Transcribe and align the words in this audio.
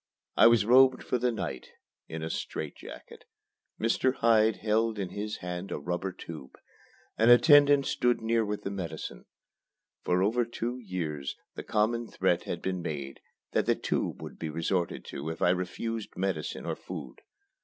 I 0.35 0.47
was 0.47 0.65
robed 0.65 1.03
for 1.03 1.19
the 1.19 1.31
night 1.31 1.69
in 2.07 2.23
a 2.23 2.29
strait 2.31 2.75
jacket. 2.75 3.23
Mr. 3.79 4.15
Hyde 4.15 4.55
held 4.55 4.97
in 4.97 5.09
his 5.09 5.37
hand 5.45 5.71
a 5.71 5.77
rubber 5.77 6.11
tube. 6.11 6.57
An 7.19 7.29
attendant 7.29 7.85
stood 7.85 8.19
near 8.19 8.43
with 8.43 8.63
the 8.63 8.71
medicine. 8.71 9.25
For 10.03 10.23
over 10.23 10.43
two 10.43 10.79
years, 10.79 11.35
the 11.53 11.61
common 11.61 12.07
threat 12.07 12.45
had 12.45 12.63
been 12.63 12.81
made 12.81 13.19
that 13.51 13.67
the 13.67 13.75
"tube" 13.75 14.23
would 14.23 14.39
be 14.39 14.49
resorted 14.49 15.05
to 15.09 15.29
if 15.29 15.39
I 15.39 15.51
refused 15.51 16.17
medicine 16.17 16.65
or 16.65 16.75
food. 16.75 17.21